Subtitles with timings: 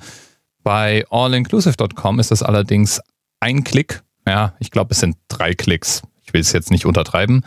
[0.62, 3.00] Bei allinclusive.com ist das allerdings
[3.40, 4.02] ein Klick.
[4.26, 6.02] Ja, ich glaube, es sind drei Klicks.
[6.24, 7.44] Ich will es jetzt nicht untertreiben.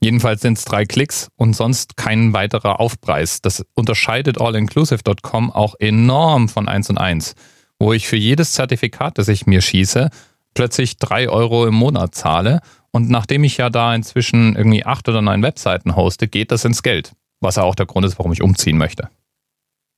[0.00, 3.40] Jedenfalls sind es drei Klicks und sonst kein weiterer Aufpreis.
[3.40, 7.34] Das unterscheidet allinclusive.com auch enorm von 1 und 1,
[7.78, 10.10] wo ich für jedes Zertifikat, das ich mir schieße,
[10.52, 12.60] plötzlich drei Euro im Monat zahle.
[12.90, 16.82] Und nachdem ich ja da inzwischen irgendwie acht oder neun Webseiten hoste, geht das ins
[16.82, 17.12] Geld.
[17.40, 19.08] Was ja auch der Grund ist, warum ich umziehen möchte.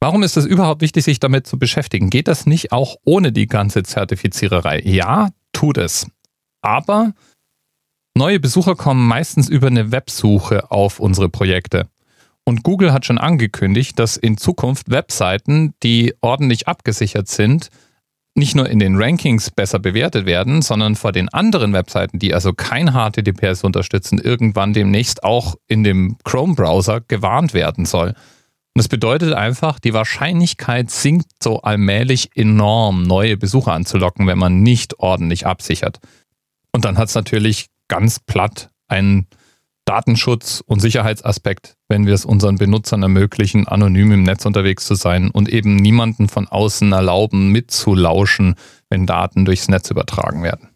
[0.01, 2.11] Warum ist es überhaupt wichtig, sich damit zu beschäftigen?
[2.11, 4.81] Geht das nicht auch ohne die ganze Zertifiziererei?
[4.85, 6.07] Ja, tut es.
[6.61, 7.13] Aber
[8.15, 11.89] neue Besucher kommen meistens über eine Websuche auf unsere Projekte.
[12.45, 17.71] Und Google hat schon angekündigt, dass in Zukunft Webseiten, die ordentlich abgesichert sind,
[18.37, 22.53] nicht nur in den Rankings besser bewertet werden, sondern vor den anderen Webseiten, die also
[22.53, 28.15] kein HTTPS unterstützen, irgendwann demnächst auch in dem Chrome-Browser gewarnt werden soll.
[28.77, 34.63] Und das bedeutet einfach, die Wahrscheinlichkeit sinkt so allmählich enorm, neue Besucher anzulocken, wenn man
[34.63, 35.99] nicht ordentlich absichert.
[36.73, 39.29] Und dann hat es natürlich ganz platt einen
[39.87, 45.31] Datenschutz- und Sicherheitsaspekt, wenn wir es unseren Benutzern ermöglichen, anonym im Netz unterwegs zu sein
[45.31, 48.57] und eben niemanden von außen erlauben, mitzulauschen,
[48.91, 50.76] wenn Daten durchs Netz übertragen werden.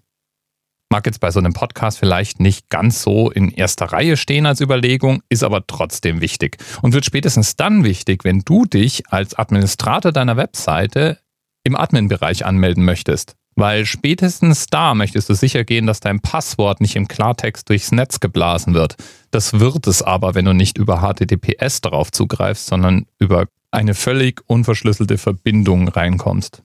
[0.93, 4.61] Mag jetzt bei so einem Podcast vielleicht nicht ganz so in erster Reihe stehen als
[4.61, 10.11] Überlegung, ist aber trotzdem wichtig und wird spätestens dann wichtig, wenn du dich als Administrator
[10.11, 11.19] deiner Webseite
[11.63, 13.37] im Admin-Bereich anmelden möchtest.
[13.55, 18.19] Weil spätestens da möchtest du sicher gehen, dass dein Passwort nicht im Klartext durchs Netz
[18.19, 18.97] geblasen wird.
[19.31, 24.43] Das wird es aber, wenn du nicht über HTTPS darauf zugreifst, sondern über eine völlig
[24.49, 26.65] unverschlüsselte Verbindung reinkommst.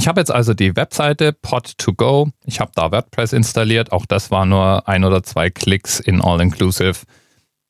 [0.00, 2.30] Ich habe jetzt also die Webseite Pod2Go.
[2.46, 3.92] Ich habe da WordPress installiert.
[3.92, 7.00] Auch das war nur ein oder zwei Klicks in All-Inclusive.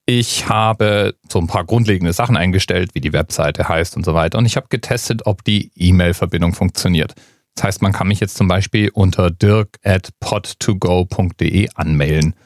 [0.07, 4.39] Ich habe so ein paar grundlegende Sachen eingestellt, wie die Webseite heißt und so weiter.
[4.39, 7.15] Und ich habe getestet, ob die E-Mail-Verbindung funktioniert.
[7.57, 12.37] Das heißt, man kann mich jetzt zum Beispiel unter dirk at pod2go.de anmelden.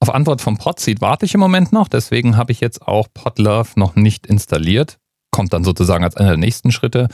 [0.00, 3.70] Auf Antwort vom Podseed warte ich im Moment noch, deswegen habe ich jetzt auch Podlove
[3.76, 4.98] noch nicht installiert.
[5.30, 7.08] Kommt dann sozusagen als einer der nächsten Schritte.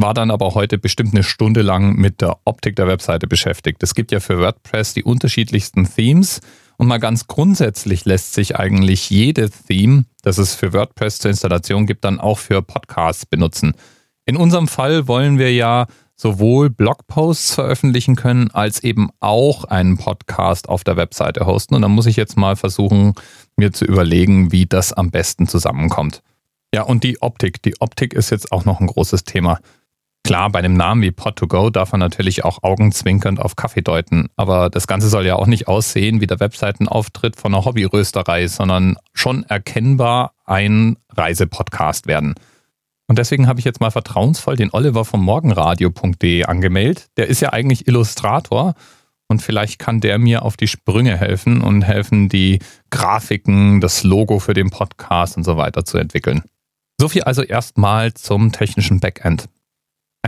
[0.00, 3.82] War dann aber heute bestimmt eine Stunde lang mit der Optik der Webseite beschäftigt.
[3.82, 6.40] Es gibt ja für WordPress die unterschiedlichsten Themes
[6.76, 11.86] und mal ganz grundsätzlich lässt sich eigentlich jede Theme, das es für WordPress zur Installation
[11.86, 13.74] gibt, dann auch für Podcasts benutzen.
[14.24, 20.68] In unserem Fall wollen wir ja sowohl Blogposts veröffentlichen können, als eben auch einen Podcast
[20.68, 21.74] auf der Webseite hosten.
[21.74, 23.14] Und dann muss ich jetzt mal versuchen,
[23.56, 26.22] mir zu überlegen, wie das am besten zusammenkommt.
[26.72, 27.62] Ja, und die Optik.
[27.62, 29.58] Die Optik ist jetzt auch noch ein großes Thema.
[30.28, 34.68] Klar, bei einem Namen wie Pod2Go darf man natürlich auch augenzwinkernd auf Kaffee deuten, aber
[34.68, 39.44] das Ganze soll ja auch nicht aussehen wie der Webseitenauftritt von einer Hobbyrösterei, sondern schon
[39.44, 42.34] erkennbar ein Reisepodcast werden.
[43.06, 47.06] Und deswegen habe ich jetzt mal vertrauensvoll den Oliver vom Morgenradio.de angemeldet.
[47.16, 48.74] Der ist ja eigentlich Illustrator
[49.28, 52.58] und vielleicht kann der mir auf die Sprünge helfen und helfen, die
[52.90, 56.42] Grafiken, das Logo für den Podcast und so weiter zu entwickeln.
[57.00, 59.48] So viel also erstmal zum technischen Backend.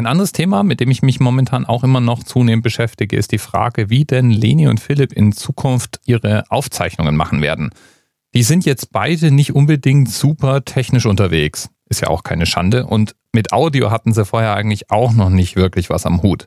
[0.01, 3.39] Ein anderes Thema, mit dem ich mich momentan auch immer noch zunehmend beschäftige, ist die
[3.39, 7.69] Frage, wie denn Leni und Philipp in Zukunft ihre Aufzeichnungen machen werden.
[8.33, 11.69] Die sind jetzt beide nicht unbedingt super technisch unterwegs.
[11.85, 12.87] Ist ja auch keine Schande.
[12.87, 16.47] Und mit Audio hatten sie vorher eigentlich auch noch nicht wirklich was am Hut.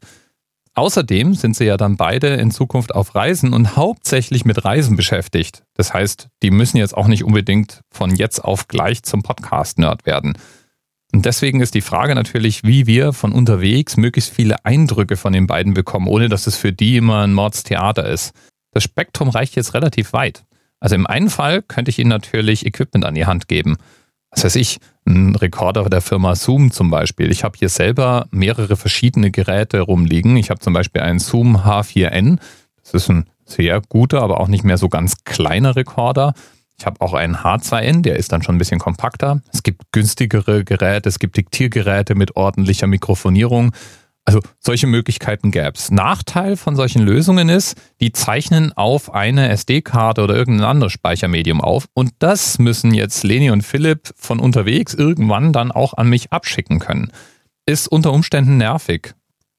[0.74, 5.62] außerdem sind sie ja dann beide in Zukunft auf Reisen und hauptsächlich mit Reisen beschäftigt.
[5.76, 10.40] Das heißt, die müssen jetzt auch nicht unbedingt von jetzt auf gleich zum Podcast-Nerd werden.
[11.14, 15.46] Und deswegen ist die Frage natürlich, wie wir von unterwegs möglichst viele Eindrücke von den
[15.46, 18.34] beiden bekommen, ohne dass es für die immer ein Mordstheater ist.
[18.72, 20.44] Das Spektrum reicht jetzt relativ weit.
[20.80, 23.78] Also im einen Fall könnte ich Ihnen natürlich Equipment an die Hand geben.
[24.32, 27.32] Was weiß ich, ein Rekorder der Firma Zoom zum Beispiel.
[27.32, 30.36] Ich habe hier selber mehrere verschiedene Geräte rumliegen.
[30.38, 32.40] Ich habe zum Beispiel einen Zoom H4n.
[32.82, 36.34] Das ist ein sehr guter, aber auch nicht mehr so ganz kleiner Rekorder.
[36.78, 39.42] Ich habe auch einen H2N, der ist dann schon ein bisschen kompakter.
[39.52, 43.74] Es gibt günstigere Geräte, es gibt Diktiergeräte mit ordentlicher Mikrofonierung.
[44.26, 45.92] Also solche Möglichkeiten gäbe es.
[45.92, 51.88] Nachteil von solchen Lösungen ist, die zeichnen auf eine SD-Karte oder irgendein anderes Speichermedium auf
[51.94, 56.80] und das müssen jetzt Leni und Philipp von unterwegs irgendwann dann auch an mich abschicken
[56.80, 57.12] können.
[57.66, 59.14] Ist unter Umständen nervig.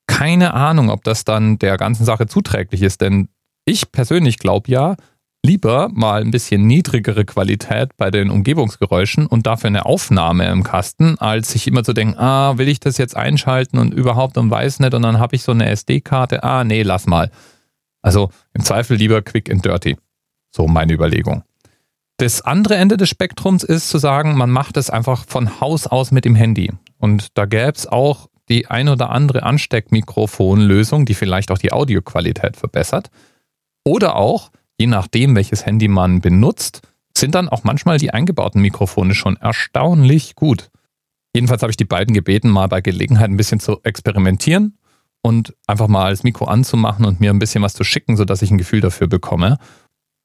[0.06, 3.28] Keine Ahnung, ob das dann der ganzen Sache zuträglich ist, denn
[3.66, 4.96] ich persönlich glaube ja,
[5.44, 11.18] lieber mal ein bisschen niedrigere Qualität bei den Umgebungsgeräuschen und dafür eine Aufnahme im Kasten,
[11.18, 14.80] als sich immer zu denken, ah, will ich das jetzt einschalten und überhaupt und weiß
[14.80, 17.30] nicht und dann habe ich so eine SD-Karte, ah, nee, lass mal.
[18.00, 19.96] Also im Zweifel lieber quick and dirty.
[20.50, 21.42] So meine Überlegung.
[22.16, 26.10] Das andere Ende des Spektrums ist zu sagen, man macht es einfach von Haus aus
[26.10, 26.72] mit dem Handy.
[26.98, 32.56] Und da gäbe es auch die ein oder andere Ansteckmikrofonlösung, die vielleicht auch die Audioqualität
[32.56, 33.10] verbessert.
[33.84, 36.82] Oder auch, je nachdem, welches Handy man benutzt,
[37.16, 40.70] sind dann auch manchmal die eingebauten Mikrofone schon erstaunlich gut.
[41.34, 44.78] Jedenfalls habe ich die beiden gebeten, mal bei Gelegenheit ein bisschen zu experimentieren
[45.22, 48.50] und einfach mal das Mikro anzumachen und mir ein bisschen was zu schicken, sodass ich
[48.50, 49.58] ein Gefühl dafür bekomme.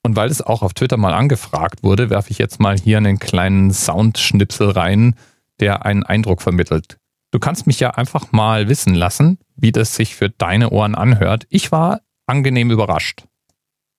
[0.04, 3.20] Und weil es auch auf Twitter mal angefragt wurde, werfe ich jetzt mal hier einen
[3.20, 5.16] kleinen Soundschnipsel rein,
[5.60, 6.98] der einen Eindruck vermittelt.
[7.32, 11.46] Du kannst mich ja einfach mal wissen lassen, wie das sich für deine Ohren anhört.
[11.50, 13.26] Ich war angenehm überrascht.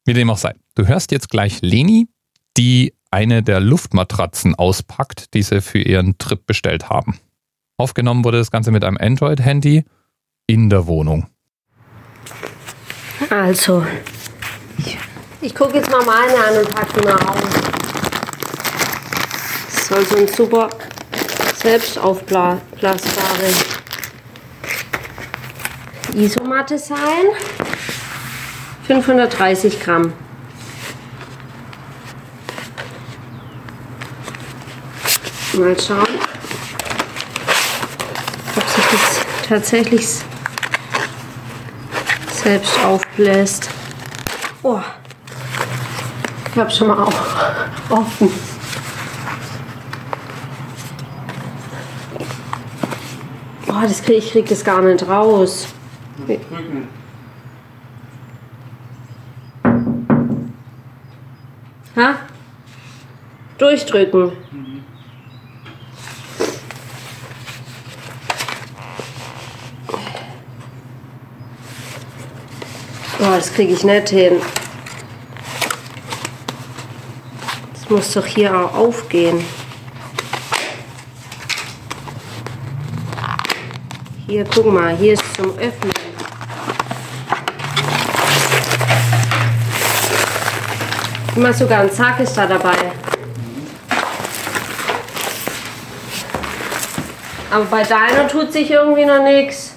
[0.04, 0.54] Wie dem auch sei.
[0.74, 2.08] Du hörst jetzt gleich Leni,
[2.56, 7.18] die eine der Luftmatratzen auspackt, die sie für ihren Trip bestellt haben.
[7.76, 9.84] Aufgenommen wurde das Ganze mit einem Android-Handy
[10.46, 11.26] in der Wohnung.
[13.28, 13.84] Also,
[14.78, 14.98] ich,
[15.40, 17.42] ich gucke jetzt mal meine an und packe die mal aus.
[19.66, 20.68] Das soll so ein super
[21.56, 23.50] selbst aufblasbare
[26.14, 27.26] Isomatte sein.
[28.90, 30.12] 530 Gramm.
[35.52, 36.08] Mal schauen,
[38.56, 40.08] ob sich das tatsächlich
[42.32, 43.70] selbst aufbläst.
[44.64, 44.80] Oh,
[46.52, 47.12] ich habe schon mal auch
[47.90, 48.28] offen.
[53.68, 55.68] Oh, das krieg, ich krieg das gar nicht raus.
[56.26, 56.99] Drücken.
[63.60, 64.32] Durchdrücken.
[64.50, 64.84] Mhm.
[73.18, 74.40] Das kriege ich nicht hin.
[77.74, 79.44] Das muss doch hier auch aufgehen.
[84.26, 85.92] Hier, guck mal, hier ist zum Öffnen.
[91.36, 93.09] Immer sogar ein Zack ist da dabei.
[97.50, 99.74] Aber bei deiner tut sich irgendwie noch nichts.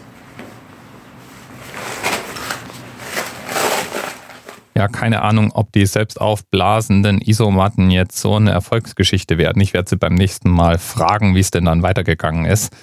[4.75, 9.62] Ja, keine Ahnung, ob die selbst aufblasenden Isomatten jetzt so eine Erfolgsgeschichte werden.
[9.62, 12.74] Ich werde sie beim nächsten Mal fragen, wie es denn dann weitergegangen ist.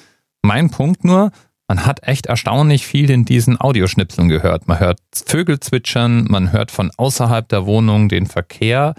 [0.42, 1.30] Mein Punkt nur,
[1.68, 4.66] man hat echt erstaunlich viel in diesen Audioschnipseln gehört.
[4.66, 8.94] Man hört Vögel zwitschern, man hört von außerhalb der Wohnung den Verkehr.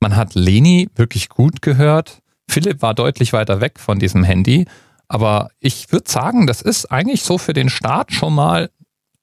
[0.00, 2.22] Man hat Leni wirklich gut gehört.
[2.50, 4.66] Philipp war deutlich weiter weg von diesem Handy.
[5.08, 8.70] Aber ich würde sagen, das ist eigentlich so für den Start schon mal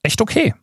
[0.03, 0.53] echt okay.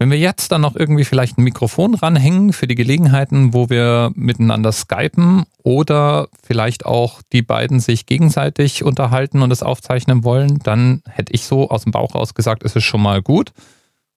[0.00, 4.10] Wenn wir jetzt dann noch irgendwie vielleicht ein Mikrofon ranhängen für die Gelegenheiten, wo wir
[4.16, 11.00] miteinander skypen oder vielleicht auch die beiden sich gegenseitig unterhalten und es aufzeichnen wollen, dann
[11.08, 13.52] hätte ich so aus dem Bauch raus gesagt, ist es schon mal gut.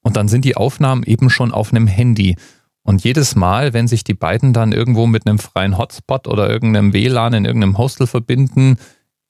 [0.01, 2.37] Und dann sind die Aufnahmen eben schon auf einem Handy.
[2.81, 6.93] Und jedes Mal, wenn sich die beiden dann irgendwo mit einem freien Hotspot oder irgendeinem
[6.93, 8.77] WLAN in irgendeinem Hostel verbinden,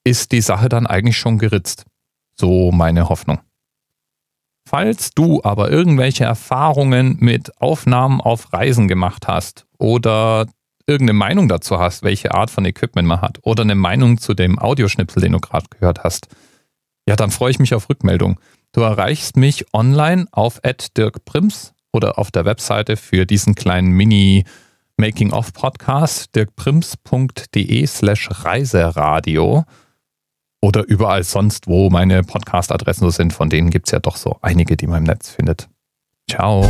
[0.08, 1.84] ist die Sache dann eigentlich schon geritzt.
[2.34, 3.40] So meine Hoffnung.
[4.66, 10.46] Falls du aber irgendwelche Erfahrungen mit Aufnahmen auf Reisen gemacht hast oder
[10.86, 14.58] irgendeine Meinung dazu hast, welche Art von Equipment man hat oder eine Meinung zu dem
[14.58, 16.28] Audioschnipsel, den du gerade gehört hast,
[17.06, 18.38] ja, dann freue ich mich auf Rückmeldung.
[18.72, 20.60] Du erreichst mich online auf
[20.96, 24.44] @dirkprims oder auf der Webseite für diesen kleinen Mini
[24.98, 29.64] Making of Podcast dirkprims.de slash Reiseradio
[30.60, 33.32] oder überall sonst, wo meine Podcast-Adressen so sind.
[33.32, 35.68] Von denen gibt es ja doch so einige, die man im Netz findet.
[36.28, 36.68] Ciao.